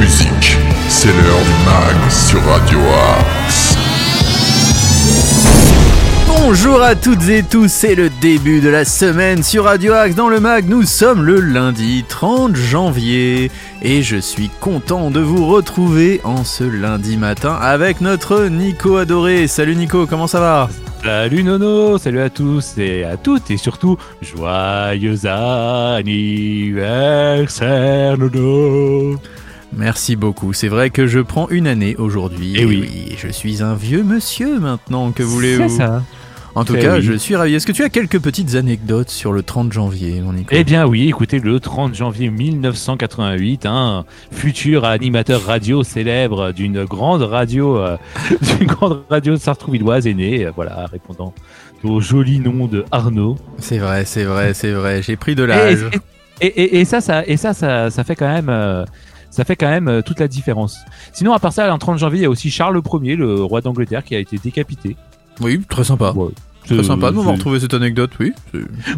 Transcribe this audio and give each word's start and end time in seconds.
musique. 0.00 0.56
C'est 0.88 1.08
l'heure 1.08 1.42
du 1.44 1.64
mag 1.66 2.10
sur 2.10 2.42
Radio 2.44 2.78
Axe. 2.78 3.76
Bonjour 6.26 6.80
à 6.82 6.94
toutes 6.94 7.28
et 7.28 7.42
tous, 7.42 7.70
c'est 7.70 7.94
le 7.94 8.08
début 8.20 8.60
de 8.60 8.70
la 8.70 8.84
semaine 8.84 9.42
sur 9.42 9.64
Radio 9.64 9.92
Axe 9.92 10.14
dans 10.14 10.28
le 10.28 10.40
mag. 10.40 10.66
Nous 10.66 10.84
sommes 10.84 11.24
le 11.24 11.40
lundi 11.40 12.04
30 12.08 12.56
janvier 12.56 13.50
et 13.82 14.02
je 14.02 14.16
suis 14.16 14.48
content 14.60 15.10
de 15.10 15.20
vous 15.20 15.46
retrouver 15.46 16.20
en 16.24 16.42
ce 16.42 16.64
lundi 16.64 17.18
matin 17.18 17.58
avec 17.60 18.00
notre 18.00 18.46
Nico 18.46 18.96
adoré. 18.96 19.46
Salut 19.46 19.76
Nico, 19.76 20.06
comment 20.06 20.26
ça 20.26 20.40
va? 20.40 20.70
Salut 21.02 21.42
Nono, 21.42 21.98
salut 21.98 22.20
à 22.20 22.30
tous 22.30 22.78
et 22.78 23.02
à 23.02 23.16
toutes 23.16 23.50
et 23.50 23.56
surtout 23.56 23.96
joyeux 24.20 25.26
anniversaire 25.26 28.16
Nono. 28.16 29.16
Merci 29.76 30.14
beaucoup. 30.14 30.52
C'est 30.52 30.68
vrai 30.68 30.90
que 30.90 31.08
je 31.08 31.18
prends 31.18 31.48
une 31.48 31.66
année 31.66 31.96
aujourd'hui. 31.96 32.54
Eh 32.56 32.64
oui. 32.64 33.16
je 33.18 33.26
suis 33.28 33.64
un 33.64 33.74
vieux 33.74 34.04
monsieur 34.04 34.60
maintenant. 34.60 35.10
Que 35.10 35.24
voulez-vous? 35.24 35.68
C'est 35.70 35.78
ça. 35.78 36.04
En 36.54 36.64
tout 36.64 36.74
Eh 36.76 36.80
cas, 36.82 36.96
oui. 36.96 37.02
je 37.02 37.14
suis 37.14 37.34
ravi. 37.34 37.54
Est-ce 37.54 37.66
que 37.66 37.72
tu 37.72 37.82
as 37.82 37.88
quelques 37.88 38.18
petites 38.20 38.56
anecdotes 38.56 39.08
sur 39.08 39.32
le 39.32 39.42
30 39.42 39.72
janvier, 39.72 40.20
mon 40.20 40.34
Nico? 40.34 40.50
Eh 40.52 40.64
bien 40.64 40.86
oui, 40.86 41.08
écoutez, 41.08 41.38
le 41.38 41.58
30 41.60 41.94
janvier 41.94 42.28
1988, 42.28 43.64
un 43.66 44.04
futur 44.30 44.84
animateur 44.84 45.42
radio 45.44 45.82
célèbre 45.82 46.52
d'une 46.52 46.84
grande 46.84 47.22
radio, 47.22 47.78
euh, 47.78 47.96
d'une 48.58 48.66
grande 48.66 49.00
radio 49.08 49.36
sartrouvilloise 49.36 50.06
est 50.06 50.12
né, 50.14 50.44
euh, 50.44 50.50
voilà, 50.54 50.86
répondant 50.86 51.32
au 51.84 52.00
joli 52.00 52.38
nom 52.38 52.66
de 52.66 52.84
Arnaud. 52.92 53.36
C'est 53.58 53.78
vrai, 53.78 54.04
c'est 54.04 54.24
vrai, 54.24 54.52
c'est 54.54 54.72
vrai. 54.72 55.02
J'ai 55.02 55.16
pris 55.16 55.34
de 55.34 55.44
l'âge. 55.44 55.86
et, 56.42 56.46
et- 56.46 56.80
et 56.80 56.84
ça, 56.84 57.00
ça, 57.00 57.24
et 57.26 57.36
ça, 57.38 57.54
ça, 57.54 57.88
ça 57.90 58.04
fait 58.04 58.14
quand 58.14 58.28
même, 58.30 58.50
euh, 58.50 58.84
ça 59.30 59.44
fait 59.44 59.56
quand 59.56 59.70
même 59.70 59.88
euh, 59.88 60.02
toute 60.02 60.20
la 60.20 60.28
différence. 60.28 60.78
Sinon, 61.14 61.32
à 61.32 61.38
part 61.38 61.52
ça, 61.54 61.66
le 61.72 61.78
30 61.78 61.98
janvier, 61.98 62.20
il 62.20 62.22
y 62.22 62.26
a 62.26 62.30
aussi 62.30 62.50
Charles 62.50 62.80
Ier, 63.02 63.16
le 63.16 63.42
roi 63.42 63.62
d'Angleterre, 63.62 64.04
qui 64.04 64.14
a 64.14 64.18
été 64.18 64.36
décapité. 64.36 64.96
Oui, 65.40 65.60
très 65.68 65.82
sympa. 65.82 66.12
Ouais. 66.14 66.28
Très 66.66 66.76
C'est- 66.76 66.82
sympa 66.84 67.10
de 67.10 67.16
m'avoir 67.16 67.34
retrouvé 67.34 67.58
cette 67.60 67.74
anecdote, 67.74 68.10
oui. 68.20 68.32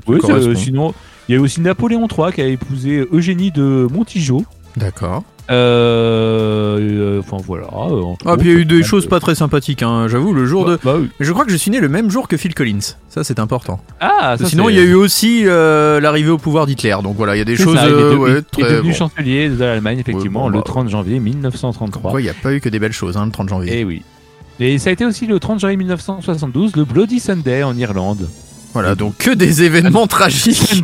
Oui, 0.06 0.18
correspond. 0.18 0.54
sinon, 0.54 0.94
il 1.28 1.34
y 1.34 1.38
a 1.38 1.40
aussi 1.40 1.60
Napoléon 1.60 2.06
III 2.06 2.32
qui 2.34 2.40
a 2.42 2.46
épousé 2.46 3.06
Eugénie 3.12 3.50
de 3.50 3.86
Montijo. 3.92 4.44
D'accord. 4.76 5.22
Euh, 5.50 6.78
euh, 6.78 7.20
Enfin 7.20 7.36
voilà. 7.46 7.66
euh, 7.66 8.02
Ah, 8.24 8.36
puis 8.36 8.48
il 8.48 8.52
y 8.54 8.56
a 8.56 8.58
eu 8.60 8.64
des 8.64 8.80
euh, 8.80 8.82
choses 8.82 9.06
pas 9.06 9.20
très 9.20 9.34
sympathiques, 9.34 9.82
hein, 9.82 10.06
j'avoue, 10.08 10.32
le 10.32 10.46
jour 10.46 10.64
de... 10.64 10.74
bah, 10.76 10.80
bah 10.84 10.94
oui. 11.00 11.08
Je 11.20 11.32
crois 11.32 11.44
que 11.44 11.50
je 11.52 11.56
suis 11.56 11.70
né 11.70 11.80
le 11.80 11.88
même 11.88 12.10
jour 12.10 12.28
que 12.28 12.36
Phil 12.36 12.54
Collins, 12.54 12.80
ça 13.08 13.24
c'est 13.24 13.38
important. 13.38 13.80
Ah, 14.00 14.36
ça, 14.38 14.46
Sinon 14.46 14.68
il 14.68 14.76
y 14.76 14.78
a 14.78 14.82
eu 14.82 14.94
aussi 14.94 15.42
euh, 15.46 16.00
l'arrivée 16.00 16.30
au 16.30 16.38
pouvoir 16.38 16.66
d'Hitler, 16.66 16.96
donc 17.02 17.16
voilà, 17.16 17.34
il 17.36 17.38
y 17.38 17.42
a 17.42 17.44
des 17.44 17.56
choses... 17.56 17.76
ça, 17.76 17.86
il 17.86 17.92
est, 17.92 17.94
euh, 17.94 18.10
de- 18.12 18.16
ouais, 18.16 18.30
il 18.30 18.36
est 18.36 18.50
très... 18.50 18.62
devenu 18.74 18.90
bon. 18.90 18.94
chancelier 18.96 19.48
de 19.50 19.58
l'Allemagne, 19.58 19.98
effectivement, 19.98 20.44
Ouais, 20.46 20.50
bon, 20.50 20.56
le 20.56 20.62
bah, 20.62 20.64
30 20.66 20.88
janvier 20.88 21.20
1933. 21.20 22.00
Pourquoi 22.02 22.20
il 22.20 22.24
n'y 22.24 22.30
a 22.30 22.34
pas 22.34 22.52
eu 22.54 22.60
que 22.60 22.68
des 22.70 22.78
belles 22.78 22.92
choses, 22.92 23.16
hein, 23.16 23.26
le 23.26 23.32
30 23.32 23.48
janvier? 23.50 23.80
Et 23.80 23.84
oui. 23.84 24.02
Et 24.60 24.78
ça 24.78 24.90
a 24.90 24.92
été 24.92 25.04
aussi 25.04 25.26
le 25.26 25.40
30 25.40 25.60
janvier 25.60 25.76
1972, 25.76 26.76
le 26.76 26.84
Bloody 26.84 27.18
Sunday 27.18 27.62
en 27.64 27.76
Irlande. 27.76 28.28
Voilà, 28.74 28.94
donc 28.96 29.16
que 29.18 29.30
des 29.30 29.62
événements 29.62 30.06
tragiques. 30.08 30.82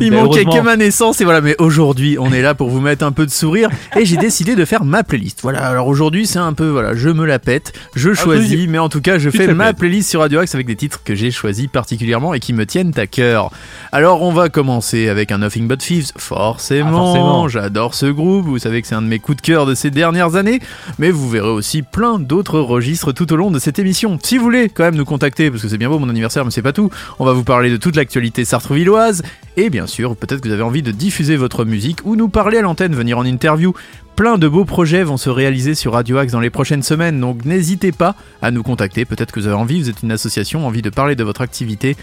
Il 0.00 0.12
manquait 0.12 0.44
que 0.44 0.60
ma 0.60 0.76
naissance 0.76 1.20
et 1.20 1.24
voilà, 1.24 1.40
mais 1.40 1.56
aujourd'hui 1.58 2.16
on 2.18 2.32
est 2.32 2.40
là 2.40 2.54
pour 2.54 2.70
vous 2.70 2.80
mettre 2.80 3.04
un 3.04 3.12
peu 3.12 3.26
de 3.26 3.30
sourire 3.30 3.68
et 3.98 4.04
j'ai 4.06 4.16
décidé 4.16 4.54
de 4.54 4.64
faire 4.64 4.84
ma 4.84 5.02
playlist. 5.02 5.40
Voilà, 5.42 5.66
alors 5.66 5.88
aujourd'hui 5.88 6.26
c'est 6.26 6.38
un 6.38 6.52
peu, 6.52 6.68
voilà, 6.68 6.94
je 6.94 7.08
me 7.08 7.26
la 7.26 7.38
pète, 7.38 7.72
je 7.94 8.14
choisis, 8.14 8.68
mais 8.68 8.78
en 8.78 8.88
tout 8.88 9.00
cas 9.00 9.18
je 9.18 9.28
fais 9.30 9.52
ma 9.54 9.72
playlist 9.72 10.08
sur 10.10 10.20
Radio 10.20 10.38
Axe 10.38 10.54
avec 10.54 10.66
des 10.66 10.76
titres 10.76 11.00
que 11.04 11.14
j'ai 11.14 11.30
choisis 11.30 11.66
particulièrement 11.66 12.32
et 12.32 12.40
qui 12.40 12.52
me 12.52 12.64
tiennent 12.64 12.92
à 12.96 13.06
cœur. 13.06 13.50
Alors 13.92 14.22
on 14.22 14.32
va 14.32 14.48
commencer 14.48 15.08
avec 15.08 15.32
un 15.32 15.38
Nothing 15.38 15.66
But 15.68 15.80
Thieves, 15.80 16.12
forcément, 16.16 16.88
Ah, 16.88 16.92
forcément. 16.92 17.48
j'adore 17.48 17.94
ce 17.94 18.06
groupe, 18.06 18.46
vous 18.46 18.58
savez 18.58 18.82
que 18.82 18.88
c'est 18.88 18.94
un 18.94 19.02
de 19.02 19.08
mes 19.08 19.18
coups 19.18 19.36
de 19.38 19.42
cœur 19.42 19.66
de 19.66 19.74
ces 19.74 19.90
dernières 19.90 20.36
années, 20.36 20.60
mais 20.98 21.10
vous 21.10 21.28
verrez 21.28 21.48
aussi 21.48 21.82
plein 21.82 22.18
d'autres 22.18 22.60
registres 22.60 23.12
tout 23.12 23.32
au 23.32 23.36
long 23.36 23.50
de 23.50 23.58
cette 23.58 23.78
émission. 23.80 24.18
Si 24.22 24.38
vous 24.38 24.44
voulez 24.44 24.68
quand 24.68 24.84
même 24.84 24.94
nous 24.96 25.04
contacter, 25.04 25.50
parce 25.50 25.62
que 25.62 25.68
c'est 25.68 25.78
bien 25.78 25.88
beau 25.88 25.98
mon 25.98 26.08
anniversaire, 26.08 26.44
mais 26.44 26.50
c'est 26.50 26.62
pas 26.62 26.72
tout, 26.72 26.90
on 27.18 27.24
va 27.24 27.32
vous 27.32 27.44
parler 27.44 27.70
de 27.70 27.76
toute 27.76 27.96
l'actualité 27.96 28.44
sartrouvilloise, 28.44 29.22
et 29.56 29.70
bien 29.70 29.86
sûr, 29.86 30.16
peut-être 30.16 30.40
que 30.40 30.48
vous 30.48 30.54
avez 30.54 30.62
envie 30.62 30.82
de 30.82 30.90
diffuser 30.90 31.36
votre 31.36 31.64
musique 31.64 32.00
ou 32.04 32.16
nous 32.16 32.28
parler 32.28 32.58
à 32.58 32.62
l'antenne, 32.62 32.94
venir 32.94 33.18
en 33.18 33.24
interview. 33.24 33.72
Plein 34.16 34.38
de 34.38 34.48
beaux 34.48 34.64
projets 34.64 35.02
vont 35.02 35.16
se 35.16 35.30
réaliser 35.30 35.74
sur 35.74 35.92
Radio 35.92 36.18
Axe 36.18 36.32
dans 36.32 36.40
les 36.40 36.50
prochaines 36.50 36.82
semaines, 36.82 37.20
donc 37.20 37.44
n'hésitez 37.44 37.92
pas 37.92 38.16
à 38.42 38.50
nous 38.50 38.62
contacter. 38.62 39.04
Peut-être 39.04 39.32
que 39.32 39.40
vous 39.40 39.46
avez 39.46 39.56
envie, 39.56 39.80
vous 39.80 39.90
êtes 39.90 40.02
une 40.02 40.12
association, 40.12 40.66
envie 40.66 40.82
de 40.82 40.90
parler 40.90 41.16
de 41.16 41.24
votre 41.24 41.40
activité. 41.40 41.96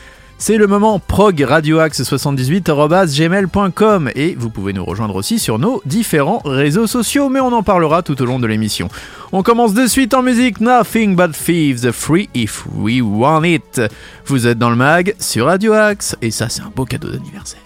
C'est 0.45 0.57
le 0.57 0.67
moment 0.67 0.99
prog 0.99 1.39
radioaxe78@gmail.com 1.39 4.11
et 4.13 4.35
vous 4.37 4.49
pouvez 4.49 4.73
nous 4.73 4.83
rejoindre 4.83 5.15
aussi 5.15 5.39
sur 5.39 5.57
nos 5.57 5.81
différents 5.85 6.41
réseaux 6.43 6.85
sociaux, 6.85 7.29
mais 7.29 7.39
on 7.39 7.53
en 7.53 7.63
parlera 7.63 8.03
tout 8.03 8.21
au 8.21 8.25
long 8.25 8.39
de 8.39 8.47
l'émission. 8.47 8.89
On 9.31 9.41
commence 9.41 9.73
de 9.73 9.87
suite 9.87 10.13
en 10.13 10.21
musique 10.21 10.59
Nothing 10.59 11.15
But 11.15 11.31
Thieves, 11.31 11.93
Free 11.93 12.27
If 12.35 12.65
We 12.75 13.01
Want 13.01 13.45
It. 13.45 13.83
Vous 14.25 14.45
êtes 14.45 14.57
dans 14.57 14.69
le 14.69 14.75
mag 14.75 15.15
sur 15.17 15.45
Radio 15.45 15.71
Axe 15.71 16.17
et 16.21 16.29
ça 16.29 16.49
c'est 16.49 16.61
un 16.61 16.73
beau 16.75 16.83
cadeau 16.83 17.07
d'anniversaire. 17.07 17.61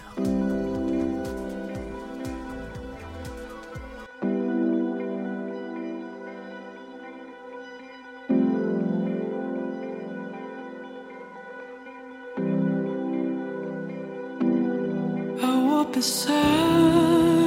The 15.98 16.04
sun. 16.04 17.37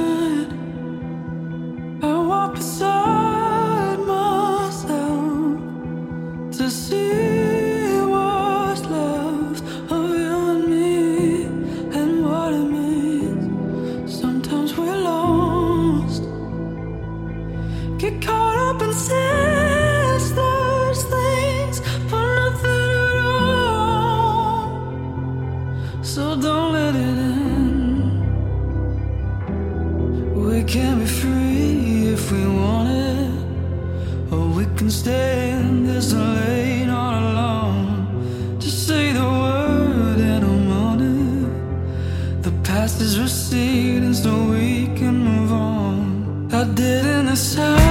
didn't 46.74 47.28
I 47.28 47.34
say? 47.34 47.81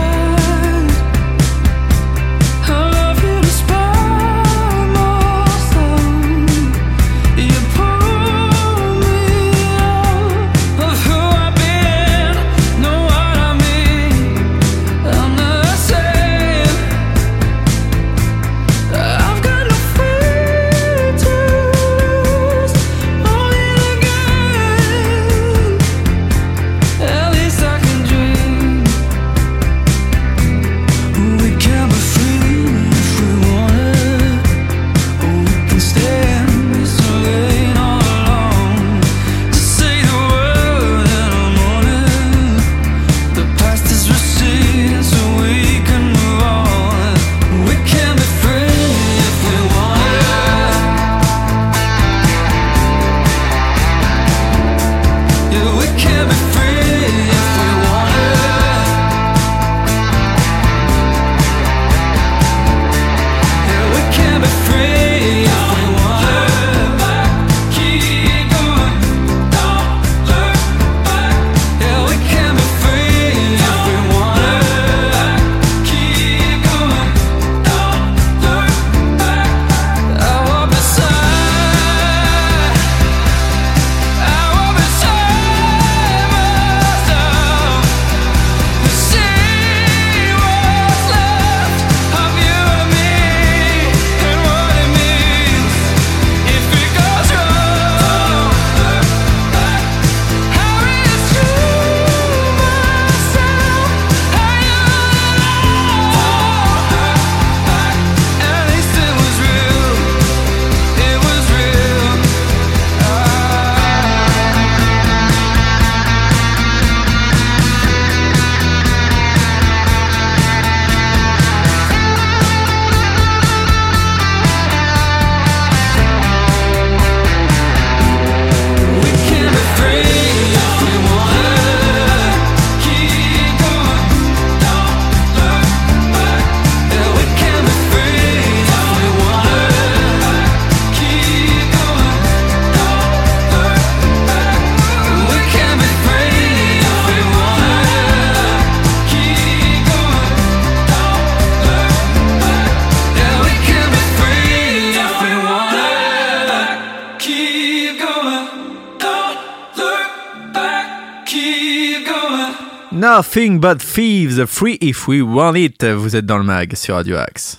Nothing 163.18 163.60
but 163.60 163.82
thieves, 163.82 164.40
free 164.46 164.78
if 164.80 165.06
we 165.06 165.22
want 165.22 165.58
it. 165.58 165.84
Vous 165.84 166.16
êtes 166.16 166.26
dans 166.26 166.38
le 166.38 166.46
mag 166.46 166.76
sur 166.76 166.96
Radio 166.96 167.18
Axe. 167.18 167.58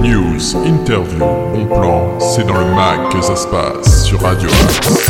News, 0.00 0.54
interview, 0.64 1.18
bon 1.18 1.66
plan, 1.66 2.20
c'est 2.20 2.46
dans 2.46 2.60
le 2.60 2.72
mag 2.72 3.10
que 3.10 3.20
ça 3.20 3.34
se 3.34 3.48
passe 3.48 4.04
sur 4.04 4.20
Radio 4.20 4.48
Axe. 4.48 5.00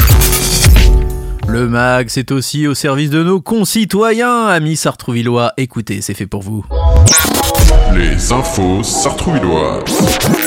Le 1.46 1.68
mag, 1.68 2.06
c'est 2.08 2.32
aussi 2.32 2.66
au 2.66 2.72
service 2.72 3.10
de 3.10 3.22
nos 3.22 3.42
concitoyens, 3.42 4.46
amis 4.46 4.76
sartrouvillois. 4.76 5.52
Écoutez, 5.58 6.00
c'est 6.00 6.14
fait 6.14 6.26
pour 6.26 6.40
vous. 6.40 6.64
Les 7.94 8.32
infos 8.32 8.82
sartrouvilloises. 8.82 10.39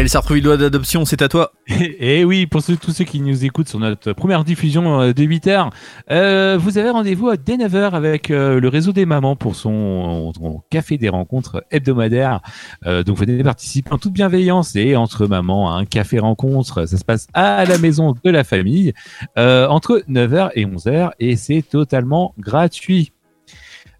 Allez, 0.00 0.06
le 0.06 0.12
sartrouvillois 0.12 0.56
d'adoption, 0.56 1.04
c'est 1.04 1.20
à 1.20 1.28
toi. 1.28 1.52
Et 1.68 2.24
oui, 2.24 2.46
pour 2.46 2.62
tous 2.64 2.90
ceux 2.90 3.04
qui 3.04 3.20
nous 3.20 3.44
écoutent 3.44 3.68
sur 3.68 3.78
notre 3.78 4.14
première 4.14 4.44
diffusion 4.44 5.02
euh, 5.02 5.12
de 5.12 5.22
8 5.22 5.46
heures, 5.48 5.70
euh, 6.10 6.56
vous 6.58 6.78
avez 6.78 6.88
rendez-vous 6.88 7.36
dès 7.36 7.58
9 7.58 7.74
heures 7.74 7.94
avec 7.94 8.30
euh, 8.30 8.60
le 8.60 8.68
réseau 8.68 8.94
des 8.94 9.04
mamans 9.04 9.36
pour 9.36 9.56
son, 9.56 10.32
café 10.70 10.96
des 10.96 11.10
rencontres 11.10 11.66
hebdomadaires. 11.70 12.40
Euh, 12.86 13.02
donc 13.02 13.18
venez 13.18 13.44
participer 13.44 13.92
en 13.92 13.98
toute 13.98 14.14
bienveillance 14.14 14.74
et 14.74 14.96
entre 14.96 15.26
mamans 15.26 15.70
un 15.76 15.84
café 15.84 16.18
rencontre. 16.18 16.86
Ça 16.86 16.96
se 16.96 17.04
passe 17.04 17.26
à 17.34 17.66
la 17.66 17.76
maison 17.76 18.14
de 18.24 18.30
la 18.30 18.42
famille 18.42 18.94
entre 19.36 20.02
9h 20.08 20.52
et 20.54 20.64
11h 20.64 21.10
et 21.20 21.36
c'est 21.36 21.60
totalement 21.60 22.34
gratuit. 22.38 23.12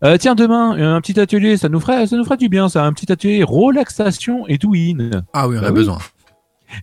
Euh, 0.03 0.17
tiens, 0.19 0.35
demain, 0.35 0.73
un 0.95 1.01
petit 1.01 1.21
atelier, 1.21 1.57
ça 1.59 1.69
nous 1.69 1.81
ferait, 1.81 2.07
ça 2.07 2.17
nous 2.17 2.25
ferait 2.25 2.39
du 2.39 2.49
bien, 2.49 2.69
ça, 2.69 2.85
un 2.87 2.93
petit 2.93 3.11
atelier 3.13 3.43
relaxation 3.43 4.47
et 4.49 4.57
douine. 4.57 5.25
Ah 5.35 5.47
oui, 5.47 5.57
on 5.57 5.59
a 5.59 5.63
Bah 5.63 5.69
oui. 5.69 5.75
besoin. 5.75 5.99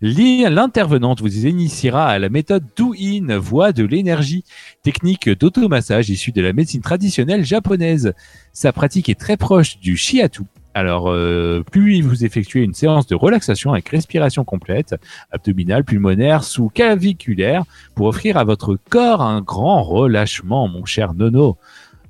Li- 0.02 0.44
L'intervenante 0.50 1.22
vous 1.22 1.46
initiera 1.48 2.08
à 2.08 2.20
la 2.20 2.30
méthode 2.30 2.64
Do-In, 2.78 3.38
voie 3.40 3.72
de 3.72 3.86
l'énergie, 3.86 4.44
technique 4.84 5.30
d'automassage 5.30 6.10
issue 6.10 6.32
de 6.32 6.42
la 6.42 6.54
médecine 6.54 6.82
traditionnelle 6.82 7.44
japonaise. 7.46 8.14
Sa 8.54 8.72
pratique 8.74 9.10
est 9.10 9.20
très 9.20 9.38
proche 9.38 9.80
du 9.80 9.96
shiatsu. 9.98 10.44
Alors, 10.74 11.10
euh, 11.10 11.64
plus 11.72 12.02
vous 12.02 12.24
effectuez 12.24 12.62
une 12.62 12.76
séance 12.76 13.08
de 13.08 13.16
relaxation 13.16 13.72
avec 13.74 13.90
respiration 13.90 14.44
complète, 14.44 14.96
abdominale, 15.32 15.84
pulmonaire, 15.84 16.44
sous 16.44 16.70
claviculaire, 16.70 17.64
pour 17.96 18.06
offrir 18.08 18.38
à 18.38 18.44
votre 18.44 18.78
corps 18.90 19.24
un 19.24 19.42
grand 19.42 19.82
relâchement, 19.82 20.68
mon 20.68 20.86
cher 20.86 21.16
Nono. 21.16 21.58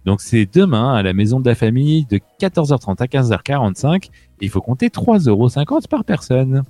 Donc 0.08 0.22
c'est 0.22 0.46
demain 0.46 0.96
à 0.96 1.04
la 1.04 1.12
maison 1.12 1.42
de 1.42 1.50
la 1.50 1.54
famille 1.54 2.06
de 2.06 2.22
14h30 2.40 3.04
à 3.04 3.08
15h45 3.08 4.06
et 4.06 4.10
il 4.40 4.50
faut 4.50 4.62
compter 4.62 4.88
3,50€ 4.88 5.90
par 5.90 6.06
personne. 6.06 6.64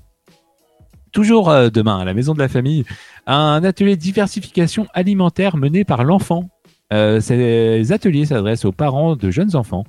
Toujours 1.11 1.51
euh, 1.51 1.69
demain 1.69 1.99
à 1.99 2.03
la 2.03 2.15
maison 2.15 2.33
de 2.33 2.39
la 2.39 2.47
famille, 2.47 2.83
un 3.27 3.63
atelier 3.63 3.95
de 3.95 4.01
diversification 4.01 4.87
alimentaire 4.95 5.55
mené 5.55 5.83
par 5.83 6.03
l'enfant. 6.03 6.49
Euh, 6.91 7.19
ces 7.19 7.91
ateliers 7.91 8.25
s'adressent 8.25 8.65
aux 8.65 8.71
parents 8.71 9.15
de 9.15 9.29
jeunes 9.29 9.55
enfants. 9.55 9.83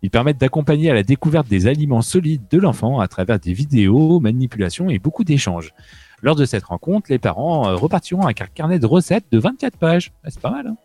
Ils 0.00 0.08
permettent 0.08 0.40
d'accompagner 0.40 0.90
à 0.90 0.94
la 0.94 1.02
découverte 1.02 1.46
des 1.46 1.66
aliments 1.66 2.00
solides 2.00 2.44
de 2.50 2.56
l'enfant 2.56 3.00
à 3.00 3.08
travers 3.08 3.38
des 3.38 3.52
vidéos, 3.52 4.18
manipulations 4.18 4.88
et 4.88 4.98
beaucoup 4.98 5.24
d'échanges. 5.24 5.74
Lors 6.22 6.36
de 6.36 6.46
cette 6.46 6.64
rencontre, 6.64 7.10
les 7.10 7.18
parents 7.18 7.68
euh, 7.68 7.74
repartiront 7.74 8.22
avec 8.22 8.40
un 8.40 8.46
carnet 8.46 8.78
de 8.78 8.86
recettes 8.86 9.26
de 9.30 9.38
24 9.38 9.76
pages. 9.76 10.12
Ah, 10.24 10.30
C'est 10.30 10.40
pas 10.40 10.50
mal, 10.50 10.68
hein 10.68 10.76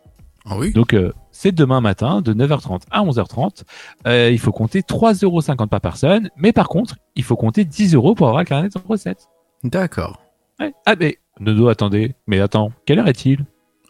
Ah 0.46 0.56
oui 0.56 0.72
donc 0.72 0.94
euh, 0.94 1.12
c'est 1.32 1.52
demain 1.52 1.80
matin 1.80 2.20
de 2.22 2.34
9h30 2.34 2.82
à 2.90 3.02
11h30. 3.02 3.62
Euh, 4.06 4.30
il 4.30 4.38
faut 4.38 4.52
compter 4.52 4.80
3,50€ 4.80 5.68
par 5.68 5.80
personne, 5.80 6.30
mais 6.36 6.52
par 6.52 6.68
contre, 6.68 6.96
il 7.14 7.24
faut 7.24 7.36
compter 7.36 7.64
10 7.64 7.94
euros 7.94 8.14
pour 8.14 8.28
avoir 8.28 8.40
un 8.40 8.44
carnet 8.44 8.68
de 8.68 8.78
recettes. 8.86 9.28
D'accord. 9.64 10.20
Ouais. 10.58 10.72
Ah 10.86 10.94
mais 10.98 11.18
Nono, 11.40 11.68
attendez, 11.68 12.14
mais 12.26 12.40
attends, 12.40 12.72
quelle 12.84 12.98
heure 12.98 13.08
est-il? 13.08 13.44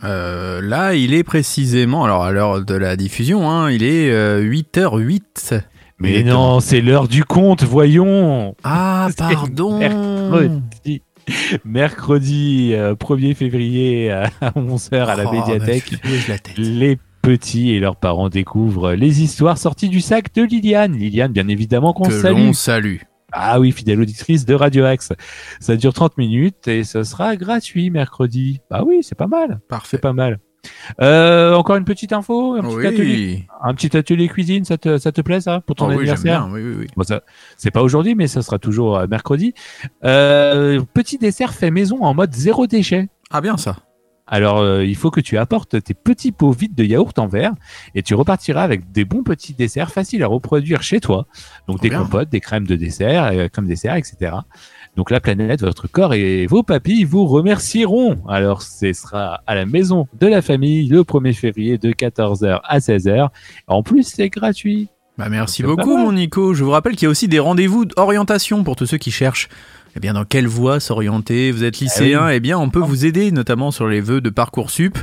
Euh, 0.05 0.61
là, 0.63 0.95
il 0.95 1.13
est 1.13 1.25
précisément, 1.25 2.05
alors 2.05 2.25
à 2.25 2.31
l'heure 2.31 2.65
de 2.65 2.75
la 2.75 2.97
diffusion, 2.97 3.51
hein, 3.51 3.71
il 3.71 3.83
est 3.83 4.11
euh, 4.11 4.43
8h08. 4.43 5.61
Mais 5.99 6.23
non, 6.23 6.61
c'est 6.61 6.81
l'heure 6.81 7.09
du 7.09 7.25
compte, 7.25 7.63
voyons. 7.63 8.55
Ah, 8.65 9.09
pardon 9.17 9.79
Mercredi, 11.65 12.71
mercredi 12.71 12.71
euh, 12.75 12.95
1er 12.95 13.35
février 13.35 14.11
à 14.11 14.31
11h 14.57 15.07
à 15.07 15.17
la 15.17 15.25
Oh, 15.29 15.33
médiathèque. 15.33 15.93
la. 16.29 16.37
Les 16.57 16.99
petits 17.23 17.71
et 17.73 17.81
leurs 17.81 17.97
parents 17.97 18.29
découvrent 18.29 18.93
les 18.93 19.23
histoires 19.23 19.59
sorties 19.59 19.89
du 19.89 20.01
sac 20.01 20.35
de 20.35 20.43
Liliane. 20.43 20.93
Liliane, 20.95 21.33
bien 21.33 21.49
évidemment, 21.49 21.93
qu'on 21.93 22.09
salue. 22.11 22.37
l'on 22.47 22.53
salue. 22.53 22.97
Ah 23.33 23.61
oui, 23.61 23.71
fidèle 23.73 24.01
auditrice 24.01 24.45
de 24.45 24.55
Radio 24.55 24.85
Axe. 24.85 25.13
Ça 25.61 25.77
dure 25.77 25.93
30 25.93 26.19
minutes 26.19 26.67
et 26.67 26.83
ce 26.83 27.05
sera 27.05 27.37
gratuit 27.37 27.91
mercredi. 27.91 28.61
Bah 28.71 28.83
oui, 28.85 29.01
c'est 29.03 29.15
pas 29.15 29.29
mal. 29.29 29.61
Parfait. 29.69 29.89
C'est 29.93 30.01
pas 30.01 30.13
mal. 30.13 30.39
Euh, 31.01 31.55
encore 31.55 31.77
une 31.77 31.85
petite 31.85 32.13
info, 32.13 32.55
un 32.55 32.63
petit, 32.63 32.75
Oui. 32.77 32.87
atelier, 32.87 33.47
un 33.63 33.75
petit 33.75 33.97
atelier 33.97 34.29
cuisine, 34.29 34.65
ça 34.65 34.77
te, 34.79 34.99
ça 34.99 35.13
te 35.13 35.21
plaît 35.21 35.41
ça 35.41 35.61
pour 35.61 35.77
ton 35.77 35.87
Oh 35.87 35.89
oui, 35.89 35.95
anniversaire 35.97 36.47
bien. 36.47 36.55
Oui, 36.55 36.63
oui, 36.63 36.75
oui. 36.81 36.87
Bon, 36.97 37.03
ça, 37.03 37.23
c'est 37.57 37.71
pas 37.71 37.83
aujourd'hui, 37.83 38.15
mais 38.15 38.27
ça 38.27 38.43
sera 38.43 38.59
toujours 38.59 38.99
euh, 38.99 39.07
mercredi. 39.09 39.55
Euh, 40.05 40.81
petit 40.95 41.19
dessert 41.19 41.55
fait 41.55 41.71
maison 41.71 42.03
en 42.05 42.15
mode 42.15 42.35
zéro 42.35 42.67
déchet. 42.67 43.09
Ah 43.31 43.41
bien 43.41 43.57
ça. 43.57 43.77
Alors, 44.33 44.59
euh, 44.59 44.85
il 44.85 44.95
faut 44.95 45.11
que 45.11 45.21
tu 45.21 45.39
apportes 45.39 45.83
tes 45.83 45.93
petits 45.93 46.31
pots 46.31 46.53
vides 46.53 46.77
de 46.77 46.85
yaourt 46.85 47.19
en 47.19 47.27
verre 47.27 47.53
et 47.97 48.03
tu 48.05 48.15
repartiras 48.15 48.63
avec 48.63 48.93
des 48.93 49.05
bons 49.05 49.25
petits 49.25 49.55
desserts 49.55 49.91
faciles 49.91 50.23
à 50.23 50.29
reproduire 50.29 50.83
chez 50.85 51.01
toi. 51.01 51.27
Donc, 51.67 51.79
Trop 51.79 51.83
des 51.83 51.89
bien. 51.89 51.99
compotes, 52.03 52.29
des 52.29 52.39
crèmes 52.39 52.65
de 52.67 52.77
dessert, 52.77 53.25
euh, 53.25 53.49
crèmes 53.49 53.67
dessert, 53.67 53.97
etc. 53.97 54.37
Donc, 54.97 55.11
la 55.11 55.21
planète, 55.21 55.61
votre 55.61 55.89
corps 55.89 56.15
et 56.15 56.47
vos 56.47 56.63
papilles 56.63 57.05
vous 57.05 57.27
remercieront. 57.27 58.19
Alors, 58.29 58.63
ce 58.63 58.93
sera 58.93 59.41
à 59.47 59.55
la 59.55 59.65
maison 59.65 60.09
de 60.19 60.27
la 60.27 60.43
famille 60.43 60.89
le 60.89 61.03
1er 61.03 61.33
février 61.33 61.79
de 61.79 61.91
14h 61.91 62.61
à 62.65 62.79
16h. 62.79 63.29
En 63.67 63.83
plus, 63.83 64.03
c'est 64.03 64.29
gratuit. 64.29 64.89
Bah 65.19 65.29
merci 65.29 65.63
beaucoup 65.63 65.99
mon 65.99 66.13
Nico. 66.13 66.55
Je 66.55 66.65
vous 66.65 66.71
rappelle 66.71 66.95
qu'il 66.95 67.03
y 67.03 67.07
a 67.07 67.11
aussi 67.11 67.29
des 67.29 67.41
rendez-vous 67.41 67.85
d'orientation 67.85 68.65
pour 68.65 68.75
tous 68.75 68.87
ceux 68.87 68.97
qui 68.97 69.11
cherchent 69.11 69.51
eh 69.97 70.01
bien 70.01 70.13
dans 70.15 70.25
quelle 70.25 70.47
voie 70.47 70.81
s'orienter? 70.81 71.51
Vous 71.53 71.65
êtes 71.65 71.79
lycéen, 71.81 72.29
eh 72.29 72.41
bien 72.41 72.59
on 72.59 72.71
peut 72.71 72.79
vous 72.81 73.07
aider 73.07 73.31
notamment 73.33 73.71
sur 73.71 73.87
les 73.89 74.01
vœux 74.01 74.21
de 74.21 74.31
Parcoursup. 74.31 74.97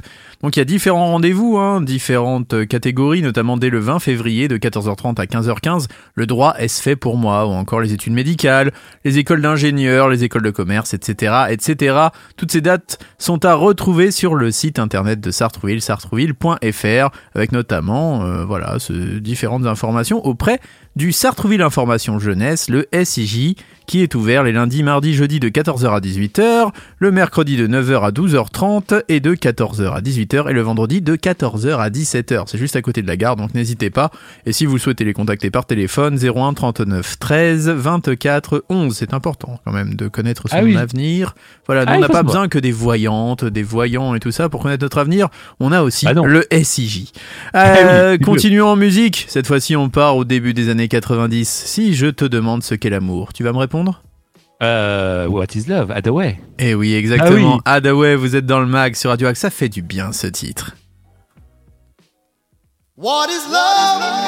Donc 0.43 0.55
il 0.55 0.59
y 0.59 0.61
a 0.61 0.65
différents 0.65 1.07
rendez-vous, 1.07 1.57
hein, 1.57 1.81
différentes 1.81 2.53
euh, 2.53 2.65
catégories, 2.65 3.21
notamment 3.21 3.57
dès 3.57 3.69
le 3.69 3.79
20 3.79 3.99
février 3.99 4.47
de 4.47 4.57
14h30 4.57 5.19
à 5.19 5.25
15h15, 5.25 5.87
le 6.13 6.25
droit 6.27 6.53
est-ce 6.59 6.81
fait 6.81 6.95
pour 6.95 7.17
moi 7.17 7.47
ou 7.47 7.49
encore 7.49 7.81
les 7.81 7.91
études 7.93 8.13
médicales, 8.13 8.71
les 9.03 9.17
écoles 9.17 9.41
d'ingénieurs, 9.41 10.09
les 10.09 10.23
écoles 10.23 10.43
de 10.43 10.51
commerce, 10.51 10.93
etc., 10.93 11.33
etc. 11.49 11.95
Toutes 12.37 12.51
ces 12.51 12.61
dates 12.61 12.99
sont 13.17 13.43
à 13.45 13.55
retrouver 13.55 14.11
sur 14.11 14.35
le 14.35 14.51
site 14.51 14.77
internet 14.79 15.19
de 15.19 15.31
Sartrouville, 15.31 15.81
sartrouville.fr, 15.81 17.09
avec 17.35 17.51
notamment 17.51 18.23
euh, 18.23 18.45
voilà 18.45 18.79
ce- 18.79 19.17
différentes 19.19 19.65
informations 19.65 20.23
auprès 20.25 20.59
du 20.95 21.11
Sartrouville 21.11 21.61
Information 21.61 22.17
Jeunesse, 22.19 22.69
le 22.69 22.87
SIJ, 23.03 23.55
qui 23.85 24.01
est 24.01 24.15
ouvert 24.15 24.43
les 24.43 24.51
lundis, 24.51 24.76
mardis, 24.83 25.13
jeudis 25.13 25.39
de 25.39 25.49
14h 25.49 25.89
à 25.95 25.99
18h, 25.99 26.69
le 26.99 27.11
mercredi 27.11 27.57
de 27.57 27.67
9h 27.67 28.01
à 28.05 28.11
12h30 28.11 29.03
et 29.09 29.19
de 29.19 29.33
14h 29.35 29.91
à 29.93 30.01
18h 30.01 30.49
et 30.49 30.53
le 30.53 30.61
vendredi 30.61 31.01
de 31.01 31.15
14h 31.15 31.77
à 31.77 31.89
17h. 31.89 32.43
C'est 32.47 32.57
juste 32.57 32.75
à 32.75 32.81
côté 32.81 33.01
de 33.01 33.07
la 33.07 33.17
gare, 33.17 33.35
donc 33.35 33.53
n'hésitez 33.53 33.89
pas. 33.89 34.11
Et 34.45 34.53
si 34.53 34.65
vous 34.65 34.77
souhaitez 34.77 35.03
les 35.05 35.13
contacter 35.13 35.49
par 35.51 35.65
téléphone, 35.65 36.17
01 36.17 36.53
39 36.53 37.19
13 37.19 37.69
24 37.69 38.63
11. 38.69 38.95
C'est 38.95 39.13
important 39.13 39.59
quand 39.65 39.71
même 39.71 39.95
de 39.95 40.07
connaître 40.07 40.47
son 40.49 40.55
Ah 40.57 40.63
oui. 40.63 40.75
avenir. 40.77 41.35
Voilà, 41.65 41.83
Ah, 41.87 41.95
on 41.97 41.99
n'a 41.99 42.09
pas 42.09 42.23
besoin 42.23 42.47
que 42.47 42.59
des 42.59 42.71
voyantes, 42.71 43.45
des 43.45 43.63
voyants 43.63 44.15
et 44.15 44.19
tout 44.19 44.31
ça 44.31 44.49
pour 44.49 44.61
connaître 44.63 44.83
notre 44.83 44.97
avenir. 44.97 45.27
On 45.59 45.71
a 45.71 45.81
aussi 45.81 46.05
Ah 46.07 46.13
non. 46.13 46.25
le 46.25 46.45
SIJ. 46.51 47.11
Ah 47.53 47.75
Euh, 47.77 48.17
oui, 48.19 48.25
continuons 48.25 48.67
en 48.67 48.75
musique. 48.75 49.25
Cette 49.29 49.47
fois-ci, 49.47 49.75
on 49.75 49.89
part 49.89 50.15
au 50.17 50.23
début 50.25 50.53
des 50.53 50.69
années 50.69 50.87
90. 50.87 51.47
Si 51.47 51.93
je 51.95 52.07
te 52.07 52.25
demande 52.25 52.63
ce 52.63 52.75
qu'est 52.75 52.89
l'amour, 52.89 53.33
tu 53.33 53.43
vas 53.43 53.51
me 53.53 53.57
répondre? 53.57 54.01
Euh, 54.63 55.27
what 55.27 55.47
is 55.55 55.67
love? 55.67 55.91
Adaway. 55.91 56.39
Eh 56.57 56.73
oui, 56.73 56.95
exactement. 56.95 57.59
Ah 57.65 57.73
Adaway, 57.75 58.15
vous 58.15 58.35
êtes 58.35 58.45
dans 58.45 58.59
le 58.59 58.65
mag 58.65 58.95
sur 58.95 59.11
Radio 59.11 59.27
Axe. 59.27 59.39
Ça 59.39 59.49
fait 59.49 59.69
du 59.69 59.81
bien 59.81 60.11
ce 60.11 60.27
titre. 60.27 60.75
What 62.97 63.27
is 63.29 63.51
love? 63.51 64.26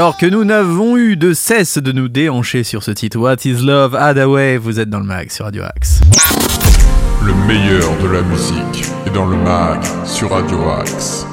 Alors 0.00 0.16
que 0.16 0.24
nous 0.24 0.46
n'avons 0.46 0.96
eu 0.96 1.18
de 1.18 1.34
cesse 1.34 1.76
de 1.76 1.92
nous 1.92 2.08
déhancher 2.08 2.64
sur 2.64 2.82
ce 2.82 2.90
titre 2.90 3.18
What 3.18 3.44
is 3.44 3.62
Love? 3.62 3.94
Hadaway, 3.94 4.56
vous 4.56 4.80
êtes 4.80 4.88
dans 4.88 5.00
le 5.00 5.04
mag 5.04 5.30
sur 5.30 5.44
Radio 5.44 5.64
Axe. 5.64 6.00
Le 7.22 7.34
meilleur 7.46 7.98
de 7.98 8.08
la 8.08 8.22
musique 8.22 8.86
est 9.04 9.10
dans 9.10 9.26
le 9.26 9.36
mag 9.36 9.82
sur 10.06 10.30
Radio 10.30 10.58
Axe. 10.70 11.26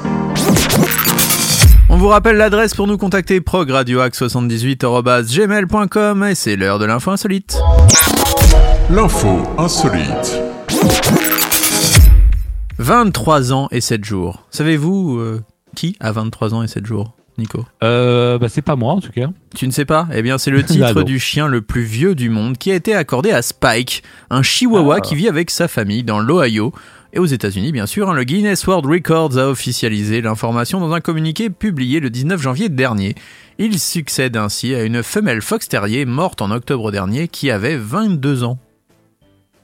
On 1.88 1.96
vous 1.96 2.08
rappelle 2.08 2.36
l'adresse 2.36 2.74
pour 2.74 2.86
nous 2.86 2.98
contacter 2.98 3.40
progradioaxe78.gmail.com 3.40 6.24
et 6.24 6.34
c'est 6.34 6.56
l'heure 6.56 6.78
de 6.78 6.84
l'info 6.84 7.10
insolite. 7.10 7.58
L'info 8.90 9.44
insolite. 9.56 10.42
23 12.76 13.54
ans 13.54 13.68
et 13.70 13.80
7 13.80 14.04
jours. 14.04 14.46
Savez-vous 14.50 15.16
euh, 15.16 15.42
qui 15.74 15.96
a 16.00 16.12
23 16.12 16.52
ans 16.52 16.62
et 16.62 16.68
7 16.68 16.84
jours, 16.84 17.14
Nico 17.38 17.64
Euh, 17.82 18.38
bah, 18.38 18.48
c'est 18.48 18.62
pas 18.62 18.76
moi 18.76 18.92
en 18.94 19.00
tout 19.00 19.12
cas. 19.12 19.28
Tu 19.54 19.66
ne 19.66 19.72
sais 19.72 19.84
pas 19.84 20.08
Eh 20.12 20.22
bien, 20.22 20.38
c'est 20.38 20.50
le 20.50 20.58
Ah 20.62 20.62
titre 20.64 21.02
du 21.04 21.18
chien 21.18 21.46
le 21.48 21.62
plus 21.62 21.82
vieux 21.84 22.14
du 22.14 22.28
monde 22.30 22.58
qui 22.58 22.70
a 22.70 22.74
été 22.74 22.94
accordé 22.94 23.30
à 23.30 23.42
Spike, 23.42 24.02
un 24.30 24.42
chihuahua 24.42 24.96
Ah. 24.98 25.00
qui 25.00 25.14
vit 25.14 25.28
avec 25.28 25.50
sa 25.50 25.68
famille 25.68 26.02
dans 26.02 26.18
l'Ohio. 26.20 26.72
Et 27.14 27.18
aux 27.18 27.24
États-Unis, 27.26 27.72
bien 27.72 27.86
sûr, 27.86 28.10
hein, 28.10 28.12
le 28.12 28.24
Guinness 28.24 28.66
World 28.66 28.84
Records 28.84 29.38
a 29.38 29.48
officialisé 29.48 30.20
l'information 30.20 30.78
dans 30.78 30.92
un 30.92 31.00
communiqué 31.00 31.48
publié 31.48 32.00
le 32.00 32.10
19 32.10 32.38
janvier 32.42 32.68
dernier. 32.68 33.14
Il 33.58 33.78
succède 33.78 34.36
ainsi 34.36 34.74
à 34.74 34.82
une 34.82 35.02
femelle 35.02 35.40
fox 35.40 35.68
terrier 35.68 36.04
morte 36.04 36.42
en 36.42 36.50
octobre 36.50 36.90
dernier 36.92 37.26
qui 37.28 37.50
avait 37.50 37.76
22 37.78 38.44
ans. 38.44 38.58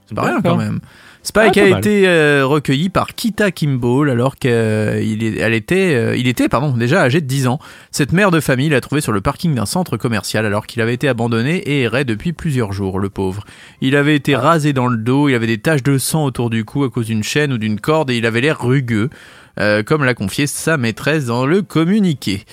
C'est 0.06 0.14
pas 0.14 0.22
rien 0.22 0.40
quand 0.42 0.56
même. 0.56 0.80
Spike 1.26 1.56
Ah, 1.56 1.64
a 1.64 1.68
mal. 1.70 1.78
été 1.78 2.06
euh, 2.06 2.44
recueilli 2.46 2.90
par 2.90 3.14
Kita 3.14 3.50
Kimball 3.50 4.10
alors 4.10 4.36
qu'il 4.36 4.50
elle 4.52 5.54
était, 5.54 5.94
euh, 5.94 6.16
il 6.16 6.28
était 6.28 6.50
pardon, 6.50 6.76
déjà 6.76 7.00
âgé 7.00 7.22
de 7.22 7.26
10 7.26 7.46
ans. 7.48 7.58
Cette 7.90 8.12
mère 8.12 8.30
de 8.30 8.40
famille 8.40 8.68
l'a 8.68 8.82
trouvé 8.82 9.00
sur 9.00 9.10
le 9.10 9.22
parking 9.22 9.54
d'un 9.54 9.64
centre 9.64 9.96
commercial 9.96 10.44
alors 10.44 10.66
qu'il 10.66 10.82
avait 10.82 10.92
été 10.94 11.08
abandonné 11.08 11.56
et 11.56 11.80
errait 11.82 12.04
depuis 12.04 12.34
plusieurs 12.34 12.72
jours, 12.74 13.00
le 13.00 13.08
pauvre. 13.08 13.44
Il 13.80 13.96
avait 13.96 14.14
été 14.14 14.36
rasé 14.36 14.74
dans 14.74 14.86
le 14.86 14.98
dos, 14.98 15.28
il 15.30 15.34
avait 15.34 15.46
des 15.46 15.58
taches 15.58 15.82
de 15.82 15.96
sang 15.96 16.24
autour 16.26 16.50
du 16.50 16.64
cou 16.66 16.84
à 16.84 16.90
cause 16.90 17.06
d'une 17.06 17.24
chaîne 17.24 17.54
ou 17.54 17.58
d'une 17.58 17.80
corde 17.80 18.10
et 18.10 18.16
il 18.18 18.26
avait 18.26 18.42
l'air 18.42 18.60
rugueux, 18.60 19.08
euh, 19.58 19.82
comme 19.82 20.04
l'a 20.04 20.14
confié 20.14 20.46
sa 20.46 20.76
maîtresse 20.76 21.24
dans 21.24 21.46
le 21.46 21.62
communiqué. 21.62 22.44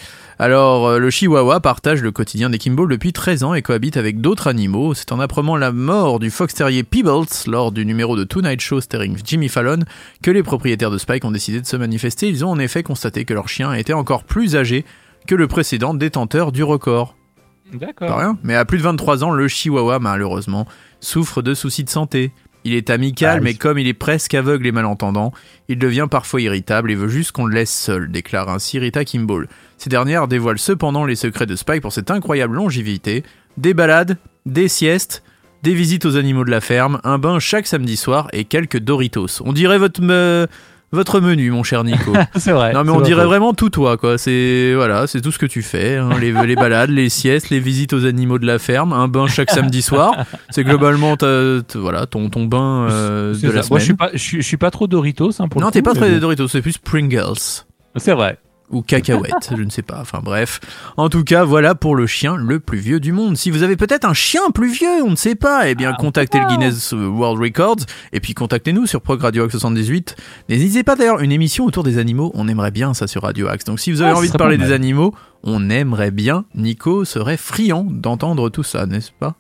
Alors, 0.42 0.88
euh, 0.88 0.98
le 0.98 1.12
Chihuahua 1.12 1.60
partage 1.60 2.02
le 2.02 2.10
quotidien 2.10 2.50
des 2.50 2.58
Kimball 2.58 2.90
depuis 2.90 3.14
13 3.14 3.44
ans 3.44 3.54
et 3.54 3.62
cohabite 3.62 3.96
avec 3.96 4.22
d'autres 4.22 4.48
animaux. 4.48 4.96
C'est 4.96 5.12
en 5.12 5.20
apprenant 5.20 5.56
la 5.56 5.72
mort 5.72 6.18
du 6.18 6.32
fox 6.32 6.56
terrier 6.56 6.82
Peebles 6.82 7.28
lors 7.46 7.72
du 7.72 7.86
numéro 7.86 8.18
de 8.18 8.24
Tonight 8.24 8.60
Show 8.60 8.82
starring 8.82 9.16
Jimmy 9.24 9.50
Fallon 9.50 9.82
que 10.24 10.32
les 10.32 10.42
propriétaires 10.42 10.90
de 10.90 10.98
Spike 10.98 11.26
ont 11.26 11.30
décidé 11.32 11.62
de 11.62 11.68
se 11.68 11.78
manifester. 11.78 12.28
Ils 12.28 12.44
ont 12.44 12.50
en 12.50 12.58
effet 12.58 12.82
constaté 12.82 13.24
que 13.24 13.36
leur 13.36 13.50
chien 13.50 13.72
était 13.74 13.94
encore 13.94 14.24
plus 14.24 14.56
âgé 14.56 14.84
que 15.28 15.36
le 15.36 15.46
précédent 15.48 15.94
détenteur 15.94 16.52
du 16.52 16.64
record. 16.64 17.16
Pas 17.72 17.78
D'accord. 17.78 18.18
rien. 18.18 18.36
Mais 18.42 18.56
à 18.56 18.66
plus 18.66 18.80
de 18.80 18.84
23 18.84 19.24
ans, 19.24 19.30
le 19.30 19.48
Chihuahua, 19.48 20.00
malheureusement, 20.00 20.66
souffre 21.02 21.44
de 21.44 21.54
soucis 21.54 21.84
de 21.84 21.92
santé. 21.92 22.32
Il 22.64 22.74
est 22.74 22.90
amical, 22.90 23.30
Ah 23.30 23.38
oui. 23.38 23.44
mais 23.44 23.54
comme 23.56 23.80
il 23.80 23.88
est 23.88 23.94
presque 23.94 24.34
aveugle 24.36 24.68
et 24.68 24.72
malentendant, 24.72 25.34
il 25.68 25.80
devient 25.80 26.08
parfois 26.10 26.42
irritable 26.42 26.92
et 26.92 26.96
veut 26.96 27.08
juste 27.08 27.32
qu'on 27.32 27.46
le 27.46 27.56
laisse 27.56 27.72
seul, 27.74 28.12
déclare 28.12 28.50
ainsi 28.50 28.78
Rita 28.78 29.04
Kimball. 29.04 29.48
Ces 29.82 29.90
dernières 29.90 30.28
dévoilent 30.28 30.60
cependant 30.60 31.06
les 31.06 31.16
secrets 31.16 31.48
de 31.48 31.56
Spike 31.56 31.82
pour 31.82 31.92
cette 31.92 32.12
incroyable 32.12 32.56
longévité. 32.56 33.24
Des 33.58 33.74
balades, 33.74 34.18
des 34.46 34.68
siestes, 34.68 35.24
des 35.64 35.74
visites 35.74 36.06
aux 36.06 36.18
animaux 36.18 36.46
de 36.46 36.52
la 36.52 36.62
ferme, 36.62 37.00
un 37.04 37.18
bain 37.18 37.40
chaque 37.40 37.66
samedi 37.66 37.98
soir 37.98 38.28
et 38.32 38.44
quelques 38.44 38.78
Doritos. 38.80 39.42
On 39.44 39.54
dirait 39.54 39.80
votre, 39.80 40.00
me- 40.04 40.46
votre 40.92 41.20
menu, 41.20 41.50
mon 41.50 41.64
cher 41.64 41.84
Nico. 41.84 42.14
C'est 42.36 42.52
vrai. 42.52 42.74
Non 42.74 42.84
mais 42.84 42.92
on 42.92 43.02
dirait 43.02 43.26
vraiment 43.26 43.54
tout 43.56 43.72
toi 43.72 43.98
quoi. 43.98 44.20
C'est 44.20 44.74
voilà, 44.76 45.08
c'est 45.08 45.20
tout 45.22 45.32
ce 45.32 45.40
que 45.40 45.48
tu 45.48 45.64
fais. 45.64 45.98
hein. 45.98 46.10
Les, 46.22 46.32
les 46.32 46.56
balades, 46.56 46.92
les 46.92 47.10
siestes, 47.10 47.50
les 47.50 47.60
visites 47.60 47.94
aux 47.94 48.06
animaux 48.06 48.38
de 48.38 48.46
la 48.46 48.60
ferme, 48.60 48.94
un 48.94 49.08
bain 49.08 49.26
chaque 49.26 49.50
samedi 49.50 49.82
soir. 49.82 50.14
C'est 50.52 50.64
globalement 50.64 51.18
ta- 51.18 51.62
voilà 51.74 52.06
ton 52.06 52.30
ton 52.30 52.46
bain 52.46 52.88
euh, 52.92 53.34
de 53.34 53.50
la 53.50 53.64
ça. 53.64 53.70
Moi, 53.72 53.80
je 53.80 53.86
suis 53.86 53.94
semaine. 53.96 53.98
pas, 53.98 54.10
je 54.14 54.18
suis, 54.20 54.38
je 54.44 54.48
suis 54.48 54.58
pas 54.58 54.70
trop 54.70 54.86
Doritos. 54.86 55.32
Hein, 55.42 55.48
pour 55.48 55.60
Non, 55.60 55.72
t'es 55.72 55.82
pas 55.82 55.96
très. 55.96 56.20
Doritos, 56.20 56.48
c'est 56.50 56.62
plus 56.62 56.78
Pringles 56.78 57.64
C'est 57.98 58.14
vrai. 58.14 58.38
Ou 58.72 58.82
cacahuètes, 58.82 59.52
je 59.56 59.62
ne 59.62 59.70
sais 59.70 59.82
pas. 59.82 60.00
Enfin 60.02 60.20
bref. 60.24 60.60
En 60.98 61.10
tout 61.10 61.24
cas, 61.24 61.44
voilà 61.44 61.76
pour 61.76 61.96
le 61.96 62.08
chien 62.08 62.36
le 62.38 62.60
plus 62.60 62.80
vieux 62.80 63.00
du 63.00 63.12
monde. 63.12 63.38
Si 63.38 63.52
vous 63.52 63.64
avez 63.64 63.76
peut-être 63.76 64.06
un 64.06 64.14
chien 64.14 64.42
plus 64.54 64.72
vieux, 64.72 65.04
on 65.06 65.12
ne 65.12 65.16
sait 65.16 65.36
pas, 65.36 65.70
eh 65.70 65.76
bien 65.76 65.92
Ah, 65.94 65.98
contactez 66.00 66.40
le 66.40 66.48
Guinness 66.48 66.94
World 66.94 67.42
Records 67.42 67.86
et 68.14 68.20
puis 68.20 68.34
contactez-nous 68.34 68.86
sur 68.88 69.02
Prog 69.02 69.22
Radio 69.22 69.44
Axe 69.44 69.52
78. 69.52 70.16
N'hésitez 70.50 70.84
pas 70.84 70.96
d'ailleurs 70.96 71.20
une 71.20 71.32
émission 71.32 71.66
autour 71.66 71.84
des 71.84 71.98
animaux, 71.98 72.32
on 72.34 72.48
aimerait 72.48 72.72
bien 72.72 72.94
ça 72.94 73.08
sur 73.08 73.24
Radio 73.24 73.48
Axe. 73.48 73.66
Donc 73.66 73.80
si 73.80 73.92
vous 73.92 74.02
avez 74.02 74.12
Ah, 74.12 74.18
envie 74.18 74.30
de 74.32 74.38
parler 74.38 74.58
des 74.58 74.72
animaux, 74.72 75.14
on 75.44 75.70
aimerait 75.70 76.12
bien. 76.12 76.46
Nico 76.56 77.04
serait 77.06 77.38
friand 77.38 77.86
d'entendre 77.90 78.50
tout 78.50 78.64
ça, 78.64 78.86
n'est-ce 78.86 79.12
pas? 79.12 79.36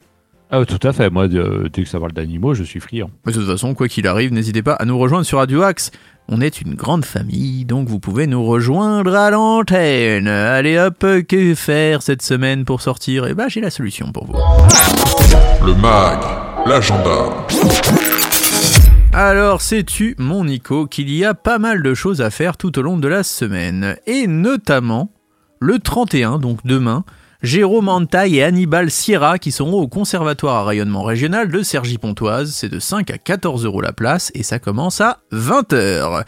Ah, 0.53 0.65
tout 0.65 0.85
à 0.85 0.91
fait. 0.91 1.09
Moi, 1.09 1.29
de- 1.29 1.69
dès 1.71 1.83
que 1.83 1.87
ça 1.89 1.97
parle 1.97 2.11
d'animaux, 2.11 2.53
je 2.53 2.63
suis 2.63 2.81
friand. 2.81 3.09
Mais 3.25 3.31
de 3.31 3.37
toute 3.39 3.47
façon, 3.47 3.73
quoi 3.73 3.87
qu'il 3.87 4.05
arrive, 4.05 4.33
n'hésitez 4.33 4.61
pas 4.61 4.73
à 4.73 4.83
nous 4.83 4.97
rejoindre 4.99 5.25
sur 5.25 5.37
Radio 5.37 5.61
Axe. 5.61 5.91
On 6.33 6.39
est 6.39 6.61
une 6.61 6.75
grande 6.75 7.03
famille, 7.03 7.65
donc 7.65 7.89
vous 7.89 7.99
pouvez 7.99 8.25
nous 8.25 8.45
rejoindre 8.45 9.15
à 9.15 9.31
l'antenne. 9.31 10.29
Allez 10.29 10.77
hop, 10.77 11.05
que 11.27 11.55
faire 11.55 12.01
cette 12.01 12.21
semaine 12.21 12.63
pour 12.63 12.79
sortir? 12.79 13.27
Eh 13.27 13.33
ben, 13.33 13.49
j'ai 13.49 13.59
la 13.59 13.69
solution 13.69 14.13
pour 14.13 14.27
vous. 14.27 14.37
Le 15.65 15.75
mag, 15.75 16.19
l'agenda. 16.65 17.25
Alors, 19.11 19.59
sais-tu, 19.59 20.15
mon 20.19 20.45
Nico, 20.45 20.87
qu'il 20.87 21.09
y 21.09 21.25
a 21.25 21.33
pas 21.33 21.59
mal 21.59 21.83
de 21.83 21.93
choses 21.93 22.21
à 22.21 22.29
faire 22.29 22.55
tout 22.55 22.79
au 22.79 22.81
long 22.81 22.97
de 22.97 23.09
la 23.09 23.23
semaine? 23.23 23.97
Et 24.07 24.25
notamment, 24.25 25.11
le 25.59 25.79
31, 25.79 26.39
donc 26.39 26.59
demain, 26.63 27.03
Jérôme 27.43 27.89
Antaille 27.89 28.37
et 28.37 28.43
Hannibal 28.43 28.91
Sierra 28.91 29.39
qui 29.39 29.51
seront 29.51 29.81
au 29.81 29.87
Conservatoire 29.87 30.57
à 30.57 30.65
rayonnement 30.65 31.01
régional 31.01 31.49
de 31.49 31.63
Cergy-Pontoise. 31.63 32.51
C'est 32.53 32.69
de 32.69 32.79
5 32.79 33.09
à 33.09 33.17
14 33.17 33.65
euros 33.65 33.81
la 33.81 33.93
place 33.93 34.31
et 34.35 34.43
ça 34.43 34.59
commence 34.59 35.01
à 35.01 35.21
20h. 35.33 36.23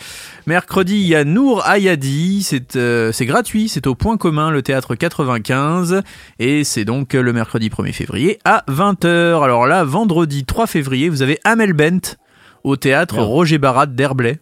Mercredi, 0.47 0.95
il 0.95 1.08
y 1.08 1.15
a 1.15 1.23
Nour 1.23 1.67
Ayadi, 1.67 2.41
c'est 2.41 2.76
euh, 2.78 3.12
c'est 3.12 3.28
gratuit, 3.28 3.69
c'est 3.69 3.86
au 3.86 3.93
Point 3.93 4.17
Commun, 4.17 4.49
le 4.49 4.63
théâtre 4.63 4.95
95, 4.95 6.02
et 6.39 6.63
c'est 6.63 6.84
donc 6.84 7.13
le 7.13 7.32
mercredi 7.32 7.69
1er 7.69 7.93
février 7.93 8.39
à 8.43 8.63
20h. 8.67 9.43
Alors 9.43 9.67
là, 9.67 9.84
vendredi 9.84 10.45
3 10.45 10.65
février, 10.65 11.10
vous 11.10 11.21
avez 11.21 11.39
Amel 11.43 11.73
Bent 11.73 12.17
au 12.63 12.76
théâtre. 12.76 13.21
Roger 13.21 13.60
Barat 13.60 13.86
d'Herblay. 13.86 14.39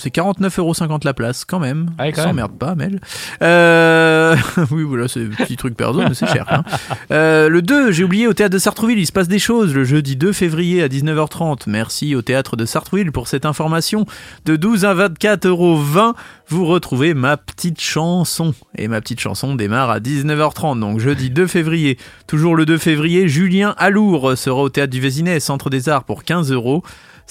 C'est 0.00 0.14
49,50€ 0.14 1.04
la 1.04 1.12
place, 1.14 1.44
quand 1.44 1.60
même. 1.60 1.90
Ah 1.98 2.10
quand 2.10 2.22
même. 2.22 2.30
S'emmerde 2.30 2.58
pas, 2.58 2.74
Mel. 2.74 3.00
Euh... 3.42 4.34
oui, 4.70 4.82
voilà, 4.82 5.08
c'est 5.08 5.20
un 5.20 5.28
petit 5.28 5.56
truc 5.56 5.76
perso, 5.76 6.00
mais 6.00 6.14
c'est 6.14 6.26
cher. 6.26 6.46
hein. 6.50 6.64
Euh, 7.12 7.48
le 7.48 7.60
2, 7.62 7.92
j'ai 7.92 8.04
oublié, 8.04 8.26
au 8.26 8.32
théâtre 8.32 8.52
de 8.54 8.58
Sartrouville, 8.58 8.98
il 8.98 9.06
se 9.06 9.12
passe 9.12 9.28
des 9.28 9.38
choses. 9.38 9.74
Le 9.74 9.84
jeudi 9.84 10.16
2 10.16 10.32
février 10.32 10.82
à 10.82 10.88
19h30. 10.88 11.64
Merci 11.66 12.14
au 12.14 12.22
théâtre 12.22 12.56
de 12.56 12.64
Sartrouville 12.64 13.12
pour 13.12 13.28
cette 13.28 13.44
information. 13.44 14.06
De 14.46 14.56
12 14.56 14.84
à 14.84 14.94
24,20€, 14.94 16.14
vous 16.48 16.66
retrouvez 16.66 17.14
ma 17.14 17.36
petite 17.36 17.80
chanson. 17.80 18.54
Et 18.76 18.88
ma 18.88 19.00
petite 19.00 19.20
chanson 19.20 19.54
démarre 19.54 19.90
à 19.90 20.00
19h30, 20.00 20.80
donc 20.80 20.98
jeudi 21.00 21.30
2 21.30 21.46
février. 21.46 21.98
Toujours 22.26 22.56
le 22.56 22.64
2 22.64 22.78
février, 22.78 23.28
Julien 23.28 23.74
Alour 23.76 24.36
sera 24.36 24.62
au 24.62 24.68
théâtre 24.68 24.92
du 24.92 25.00
Vésinet, 25.00 25.40
Centre 25.40 25.70
des 25.70 25.88
Arts, 25.88 26.04
pour 26.04 26.24
15 26.24 26.52
euros. 26.52 26.82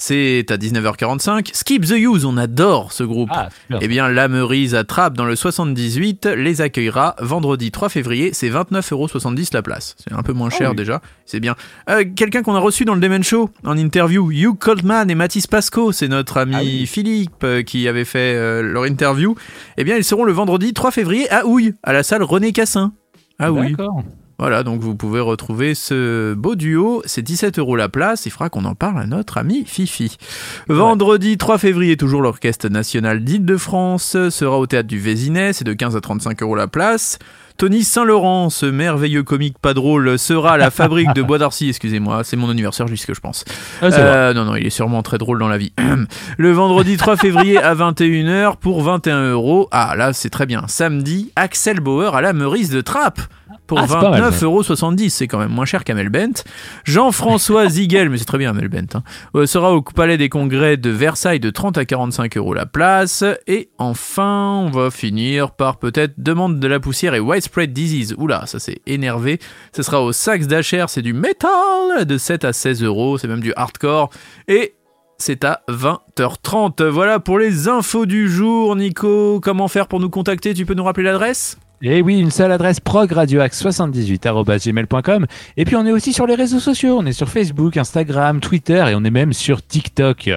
C'est 0.02 0.46
à 0.50 0.56
19h45. 0.56 1.50
Skip 1.52 1.84
the 1.84 1.90
Use, 1.90 2.24
on 2.24 2.38
adore 2.38 2.90
ce 2.90 3.04
groupe. 3.04 3.28
Ah, 3.34 3.50
super. 3.66 3.78
Eh 3.82 3.86
bien, 3.86 4.08
la 4.08 4.28
Meurise 4.28 4.74
à 4.74 4.82
Trappes 4.82 5.12
dans 5.14 5.26
le 5.26 5.36
78 5.36 6.24
les 6.24 6.62
accueillera 6.62 7.16
vendredi 7.20 7.70
3 7.70 7.90
février. 7.90 8.30
C'est 8.32 8.48
29,70€ 8.48 9.50
la 9.52 9.60
place. 9.60 9.96
C'est 9.98 10.14
un 10.14 10.22
peu 10.22 10.32
moins 10.32 10.48
cher 10.48 10.70
oui. 10.70 10.76
déjà. 10.76 11.02
C'est 11.26 11.38
bien. 11.38 11.54
Euh, 11.90 12.02
Quelqu'un 12.16 12.42
qu'on 12.42 12.54
a 12.54 12.60
reçu 12.60 12.86
dans 12.86 12.94
le 12.94 13.00
Demen 13.00 13.22
Show 13.22 13.50
en 13.62 13.76
interview, 13.76 14.32
Hugh 14.32 14.56
Coldman 14.58 15.10
et 15.10 15.14
Mathis 15.14 15.46
Pasco, 15.46 15.92
c'est 15.92 16.08
notre 16.08 16.38
ami 16.38 16.54
Ah 16.56 16.62
oui. 16.62 16.86
Philippe 16.86 17.44
euh, 17.44 17.62
qui 17.62 17.86
avait 17.86 18.06
fait 18.06 18.34
euh, 18.36 18.62
leur 18.62 18.86
interview. 18.86 19.34
Eh 19.76 19.84
bien, 19.84 19.98
ils 19.98 20.04
seront 20.04 20.24
le 20.24 20.32
vendredi 20.32 20.72
3 20.72 20.92
février 20.92 21.30
à 21.30 21.44
Houille, 21.44 21.74
à 21.82 21.92
la 21.92 22.02
salle 22.02 22.22
René 22.22 22.52
Cassin. 22.52 22.94
Ah 23.38 23.52
oui. 23.52 23.72
D'accord. 23.72 24.02
Voilà, 24.40 24.62
donc 24.62 24.80
vous 24.80 24.94
pouvez 24.94 25.20
retrouver 25.20 25.74
ce 25.74 26.32
beau 26.32 26.54
duo. 26.54 27.02
C'est 27.04 27.20
17 27.20 27.58
euros 27.58 27.76
la 27.76 27.90
place. 27.90 28.24
Il 28.24 28.30
faudra 28.30 28.48
qu'on 28.48 28.64
en 28.64 28.74
parle 28.74 28.98
à 28.98 29.06
notre 29.06 29.36
ami 29.36 29.64
Fifi. 29.66 30.16
Vendredi 30.66 31.36
3 31.36 31.58
février, 31.58 31.98
toujours 31.98 32.22
l'Orchestre 32.22 32.70
National 32.70 33.22
d'Île-de-France 33.22 34.16
sera 34.30 34.58
au 34.58 34.66
théâtre 34.66 34.88
du 34.88 34.98
Vésinet. 34.98 35.52
C'est 35.52 35.64
de 35.64 35.74
15 35.74 35.94
à 35.94 36.00
35 36.00 36.42
euros 36.42 36.54
la 36.54 36.68
place. 36.68 37.18
Tony 37.58 37.84
Saint-Laurent, 37.84 38.48
ce 38.48 38.64
merveilleux 38.64 39.24
comique 39.24 39.58
pas 39.58 39.74
drôle, 39.74 40.18
sera 40.18 40.52
à 40.52 40.56
la 40.56 40.70
fabrique 40.70 41.12
de 41.12 41.20
Bois 41.30 41.36
d'Arcy. 41.36 41.68
Excusez-moi, 41.68 42.24
c'est 42.24 42.38
mon 42.38 42.48
anniversaire, 42.48 42.88
juste 42.88 43.02
ce 43.02 43.08
que 43.08 43.14
je 43.14 43.20
pense. 43.20 43.44
Ah. 43.82 43.88
Euh, 43.92 44.32
non, 44.32 44.46
non, 44.46 44.56
il 44.56 44.66
est 44.66 44.70
sûrement 44.70 45.02
très 45.02 45.18
drôle 45.18 45.38
dans 45.38 45.48
la 45.48 45.58
vie. 45.58 45.74
Le 46.38 46.52
vendredi 46.52 46.96
3 46.96 47.18
février 47.18 47.58
à 47.58 47.74
21h 47.74 48.56
pour 48.56 48.80
21 48.82 49.32
euros. 49.32 49.68
Ah, 49.70 49.94
là, 49.98 50.14
c'est 50.14 50.30
très 50.30 50.46
bien. 50.46 50.64
Samedi, 50.66 51.30
Axel 51.36 51.80
Bauer 51.80 52.16
à 52.16 52.22
la 52.22 52.32
Meurice 52.32 52.70
de 52.70 52.80
Trappes. 52.80 53.20
Pour 53.70 53.78
Ah, 53.78 53.86
c'est 53.86 53.94
pas 53.94 54.10
mal, 54.10 54.32
ça. 54.32 54.46
29,70€. 54.46 55.10
C'est 55.10 55.28
quand 55.28 55.38
même 55.38 55.52
moins 55.52 55.64
cher 55.64 55.84
qu'Amel 55.84 56.08
Bent. 56.08 56.42
Jean-François 56.84 57.68
Ziegel, 57.68 58.10
mais 58.10 58.18
c'est 58.18 58.24
très 58.24 58.36
bien 58.36 58.50
Amel 58.50 58.66
Bent, 58.66 58.96
hein, 58.96 59.02
euh, 59.36 59.46
sera 59.46 59.72
au 59.72 59.80
Palais 59.80 60.18
des 60.18 60.28
Congrès 60.28 60.76
de 60.76 60.90
Versailles 60.90 61.38
de 61.38 61.50
30 61.50 61.78
à 61.78 61.84
45 61.84 62.36
euros 62.36 62.52
la 62.52 62.66
place. 62.66 63.22
Et 63.46 63.70
enfin, 63.78 64.64
on 64.66 64.70
va 64.70 64.90
finir 64.90 65.52
par 65.52 65.78
peut-être 65.78 66.14
Demande 66.18 66.58
de 66.58 66.66
la 66.66 66.80
poussière 66.80 67.14
et 67.14 67.20
Widespread 67.20 67.72
Disease. 67.72 68.16
Oula, 68.18 68.44
ça 68.46 68.58
c'est 68.58 68.80
énervé. 68.88 69.38
Ce 69.72 69.84
sera 69.84 70.02
au 70.02 70.10
Sax 70.10 70.48
d'Acher, 70.48 70.86
c'est 70.88 71.02
du 71.02 71.12
metal 71.12 72.04
de 72.04 72.18
7 72.18 72.44
à 72.44 72.52
16 72.52 72.82
euros. 72.82 73.18
C'est 73.18 73.28
même 73.28 73.38
du 73.38 73.52
hardcore. 73.54 74.10
Et 74.48 74.74
c'est 75.16 75.44
à 75.44 75.60
20h30. 75.68 76.88
Voilà 76.88 77.20
pour 77.20 77.38
les 77.38 77.68
infos 77.68 78.04
du 78.04 78.28
jour. 78.28 78.74
Nico, 78.74 79.38
comment 79.40 79.68
faire 79.68 79.86
pour 79.86 80.00
nous 80.00 80.10
contacter? 80.10 80.54
Tu 80.54 80.66
peux 80.66 80.74
nous 80.74 80.82
rappeler 80.82 81.04
l'adresse? 81.04 81.56
Et 81.82 81.98
Eh 81.98 82.02
oui, 82.02 82.18
une 82.18 82.30
seule 82.30 82.52
adresse 82.52 82.78
progradioax78.gmail.com. 82.80 85.26
Et 85.56 85.64
puis 85.64 85.76
on 85.76 85.86
est 85.86 85.92
aussi 85.92 86.12
sur 86.12 86.26
les 86.26 86.34
réseaux 86.34 86.60
sociaux. 86.60 86.98
On 86.98 87.06
est 87.06 87.12
sur 87.12 87.28
Facebook, 87.30 87.76
Instagram, 87.78 88.40
Twitter 88.40 88.84
et 88.90 88.94
on 88.94 89.02
est 89.04 89.10
même 89.10 89.32
sur 89.32 89.64
TikTok. 89.66 90.28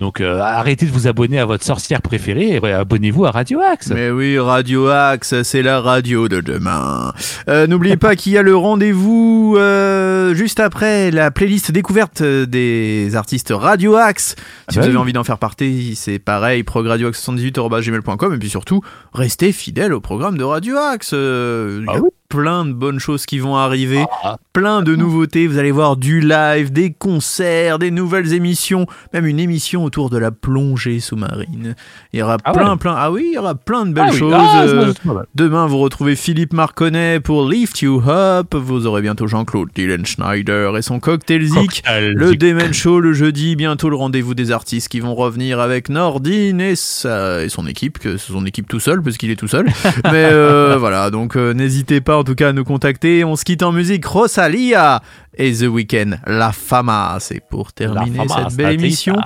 Donc 0.00 0.20
euh, 0.20 0.40
arrêtez 0.40 0.86
de 0.86 0.90
vous 0.90 1.06
abonner 1.06 1.38
à 1.38 1.44
votre 1.46 1.64
sorcière 1.64 2.02
préférée 2.02 2.58
et 2.62 2.72
abonnez-vous 2.72 3.24
à 3.26 3.30
Radio 3.30 3.60
Axe. 3.60 3.90
Mais 3.94 4.10
oui, 4.10 4.38
Radio 4.40 4.88
Axe, 4.88 5.42
c'est 5.42 5.62
la 5.62 5.80
radio 5.80 6.28
de 6.28 6.40
demain. 6.40 7.12
Euh, 7.48 7.68
N'oubliez 7.68 7.96
pas 7.96 8.16
qu'il 8.16 8.32
y 8.32 8.38
a 8.38 8.42
le 8.42 8.56
rendez-vous 8.56 9.54
euh, 9.56 10.34
juste 10.34 10.58
après 10.58 11.12
la 11.12 11.30
playlist 11.30 11.70
découverte 11.70 12.22
des 12.24 13.14
artistes 13.14 13.52
Radio 13.54 13.94
Axe. 13.94 14.30
Si 14.30 14.34
Ah 14.38 14.42
vous 14.72 14.78
bah 14.80 14.84
avez 14.86 14.92
oui. 14.94 14.98
envie 14.98 15.12
d'en 15.12 15.22
faire 15.24 15.38
partie, 15.38 15.94
c'est 15.94 16.18
pareil, 16.18 16.64
progradioaxe78.gmail.com 16.64 18.34
et 18.34 18.38
puis 18.38 18.50
surtout, 18.50 18.80
restez 19.12 19.52
fidèles 19.52 19.94
au 19.94 20.00
programme 20.00 20.36
de 20.36 20.42
Radio 20.44 20.76
Axe. 20.76 20.87
Euh, 21.12 21.78
Il 21.82 21.86
y 21.86 21.90
a 21.90 21.98
Ah. 21.98 22.00
Plein 22.28 22.66
de 22.66 22.72
bonnes 22.72 22.98
choses 22.98 23.24
qui 23.24 23.38
vont 23.38 23.56
arriver, 23.56 24.04
Ah. 24.22 24.36
plein 24.52 24.82
de 24.82 24.94
nouveautés. 24.94 25.46
Vous 25.46 25.56
allez 25.58 25.70
voir 25.70 25.96
du 25.96 26.20
live, 26.20 26.70
des 26.72 26.92
concerts, 26.92 27.78
des 27.78 27.90
nouvelles 27.90 28.34
émissions, 28.34 28.86
même 29.14 29.24
une 29.26 29.40
émission 29.40 29.82
autour 29.84 30.10
de 30.10 30.18
la 30.18 30.30
plongée 30.30 31.00
sous-marine. 31.00 31.74
Il 32.12 32.18
y 32.18 32.22
aura 32.22 32.36
Ah 32.44 32.52
plein, 32.52 32.72
ouais. 32.72 32.76
plein. 32.76 32.94
Ah 32.98 33.10
oui, 33.10 33.28
il 33.30 33.34
y 33.34 33.38
aura 33.38 33.54
plein 33.54 33.86
de 33.86 33.92
belles 33.92 34.04
Ah 34.08 34.12
oui. 34.12 34.18
choses. 34.18 34.34
Euh. 34.34 34.92
Demain, 35.34 35.66
vous 35.66 35.78
retrouvez 35.78 36.16
Philippe 36.16 36.52
Marconnet 36.52 37.20
pour 37.20 37.48
Lift 37.48 37.80
You 37.80 38.02
Up. 38.06 38.54
Vous 38.54 38.86
aurez 38.86 39.00
bientôt 39.00 39.26
Jean-Claude 39.26 39.70
Dylan 39.74 40.04
Schneider 40.04 40.76
et 40.76 40.82
son 40.82 41.00
Cocktail 41.00 41.44
Zik. 41.46 41.82
Le. 41.88 42.36
Demen 42.36 42.74
Show 42.74 43.00
le 43.00 43.14
jeudi, 43.14 43.56
bientôt 43.56 43.88
le 43.88 43.96
rendez-vous 43.96 44.34
des 44.34 44.52
artistes 44.52 44.88
qui 44.88 45.00
vont 45.00 45.14
revenir 45.14 45.60
avec 45.60 45.88
Nordine 45.88 46.60
et, 46.60 46.76
sa- 46.76 47.42
et 47.42 47.48
son 47.48 47.66
équipe, 47.66 47.98
que 47.98 48.16
son 48.18 48.44
équipe 48.44 48.68
tout 48.68 48.80
seul, 48.80 49.02
parce 49.02 49.16
qu'il 49.16 49.30
est 49.30 49.36
tout 49.36 49.48
seul. 49.48 49.66
Mais 50.04 50.28
euh, 50.30 50.76
voilà, 50.78 51.10
donc 51.10 51.36
euh, 51.36 51.54
n'hésitez 51.54 52.00
pas 52.02 52.17
en 52.18 52.24
tout 52.24 52.34
cas 52.34 52.48
à 52.50 52.52
nous 52.52 52.64
contacter. 52.64 53.24
On 53.24 53.36
se 53.36 53.44
quitte 53.44 53.62
en 53.62 53.72
musique 53.72 54.04
Rosalia 54.04 55.00
et 55.36 55.52
The 55.52 55.62
Weeknd, 55.68 56.18
La 56.26 56.52
Fama. 56.52 57.16
C'est 57.20 57.42
pour 57.48 57.72
terminer 57.72 58.26
cette 58.28 58.56
belle 58.56 58.74
émission. 58.74 59.16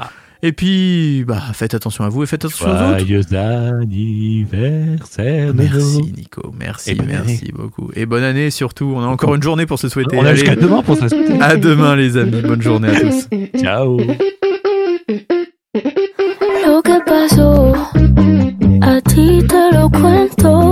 Et 0.44 0.50
puis, 0.50 1.24
bah, 1.24 1.40
faites 1.55 1.72
attention 1.72 2.02
à 2.05 2.09
vous 2.09 2.24
et 2.24 2.26
faites 2.26 2.44
attention 2.44 2.66
aux 2.66 2.70
autres. 2.70 2.98
Joyeux 2.98 3.22
anniversaire. 3.81 5.55
Merci 5.55 6.12
Nico, 6.16 6.52
merci, 6.59 6.96
merci 7.07 7.52
beaucoup. 7.52 7.90
Et 7.94 8.07
bonne 8.07 8.24
année 8.24 8.50
surtout, 8.50 8.92
on 8.96 9.02
a 9.02 9.07
encore 9.07 9.37
une 9.37 9.42
journée 9.42 9.66
pour 9.66 9.78
se 9.78 9.88
souhaiter. 9.88 10.16
On 10.16 10.24
a 10.24 10.35
jusqu'à 10.35 10.57
demain 10.57 10.83
pour 10.83 10.96
ça. 10.96 11.07
à 11.40 11.57
demain 11.57 11.94
les 11.94 12.16
amis, 12.16 12.42
bonne 12.42 12.61
journée 12.61 12.88
à 12.88 13.00
tous. 13.00 13.28
Ciao. 13.57 13.98
Lo 16.66 16.83
que 16.83 16.98
pasó, 17.05 17.72
a 18.83 19.00
ti 19.00 19.42
te 19.46 19.74
lo 19.74 19.88
cuento. 19.90 20.71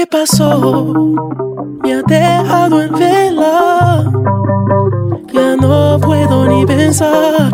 Que 0.00 0.06
pasó 0.06 1.14
me 1.82 1.92
ha 1.92 2.02
dejado 2.02 2.80
en 2.82 2.92
vela. 2.92 4.10
Ya 5.32 5.56
no 5.56 5.98
puedo 6.00 6.46
ni 6.46 6.64
pensar. 6.64 7.52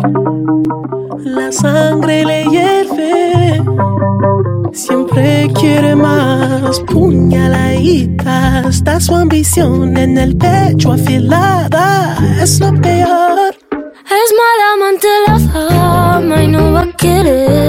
La 1.17 1.51
sangre 1.51 2.23
le 2.23 2.45
hierve. 2.45 3.61
Siempre 4.71 5.51
quiere 5.59 5.95
más 5.95 6.79
puñaladita. 6.91 8.61
Está 8.69 8.99
su 9.01 9.15
ambición 9.15 9.97
en 9.97 10.17
el 10.17 10.37
pecho 10.37 10.93
afilada. 10.93 12.17
Es 12.41 12.61
lo 12.61 12.71
peor. 12.81 13.55
Es 14.21 14.29
mala 14.41 14.65
amante 14.75 15.07
la 15.27 15.39
fama 15.51 16.43
y 16.43 16.47
no 16.47 16.71
va 16.71 16.81
a 16.81 16.91
quererme 16.93 17.66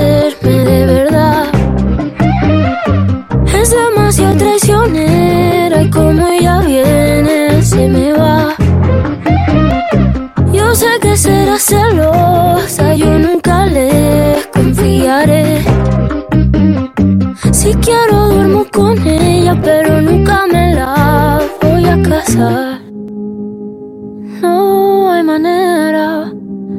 traicionera 4.88 5.82
y 5.82 5.90
como 5.90 6.26
ella 6.28 6.60
viene 6.60 7.62
se 7.62 7.88
me 7.88 8.12
va. 8.12 8.54
Yo 10.52 10.74
sé 10.74 10.86
que 11.00 11.16
será 11.16 11.58
celosa, 11.58 12.94
yo 12.94 13.18
nunca 13.18 13.66
le 13.66 14.36
confiaré. 14.52 15.62
Si 17.52 17.74
quiero 17.74 18.28
duermo 18.28 18.66
con 18.72 18.98
ella, 19.06 19.58
pero 19.62 20.00
nunca 20.00 20.44
me 20.50 20.74
la 20.74 21.40
voy 21.62 21.84
a 21.84 22.02
casar. 22.02 22.80
No 24.40 25.10
hay 25.12 25.22
manera 25.22 26.32